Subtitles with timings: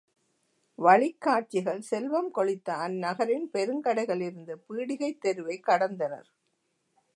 [0.75, 6.29] வழிக் காட்சிகள் செல்வம் கொழித்த அந்நகரின் பெருங்கடைகள் இருந்த பீடிகைத் தெருவைக் கடந்தனர்.